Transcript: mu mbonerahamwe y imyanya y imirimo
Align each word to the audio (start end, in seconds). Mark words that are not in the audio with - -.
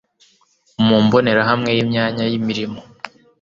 mu 0.85 0.97
mbonerahamwe 1.05 1.69
y 1.77 1.79
imyanya 1.83 2.23
y 2.31 2.35
imirimo 2.39 2.79